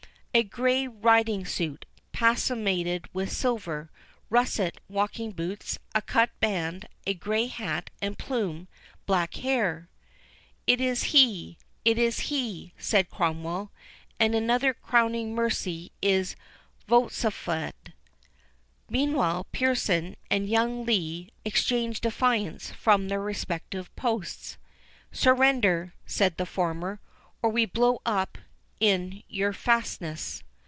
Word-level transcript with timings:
"A 0.33 0.43
grey 0.43 0.87
riding 0.87 1.45
suit, 1.45 1.85
passmented 2.13 3.09
with 3.13 3.29
silver, 3.33 3.91
russet 4.29 4.79
walking 4.87 5.31
boots, 5.33 5.77
a 5.93 6.01
cut 6.01 6.29
band, 6.39 6.87
a 7.05 7.13
grey 7.13 7.47
hat 7.47 7.89
and 8.01 8.17
plume, 8.17 8.69
black 9.05 9.33
hair." 9.35 9.89
"It 10.65 10.79
is 10.79 11.03
he, 11.11 11.57
it 11.83 11.97
is 11.99 12.19
he!" 12.31 12.71
said 12.77 13.09
Cromwell; 13.09 13.73
"and 14.21 14.33
another 14.33 14.73
crowning 14.73 15.35
mercy 15.35 15.91
is 16.01 16.37
vouchsafed!" 16.87 17.91
Meantime, 18.89 19.43
Pearson 19.51 20.15
and 20.29 20.47
young 20.47 20.85
Lee 20.85 21.27
exchanged 21.43 22.03
defiance 22.03 22.71
from 22.71 23.09
their 23.09 23.19
respective 23.19 23.93
posts. 23.97 24.57
"Surrender," 25.11 25.93
said 26.05 26.37
the 26.37 26.45
former, 26.45 27.01
"or 27.41 27.49
we 27.49 27.65
blow 27.65 27.95
you 27.95 27.99
up 28.05 28.37
in 28.79 29.21
your 29.27 29.53
fastness." 29.53 30.41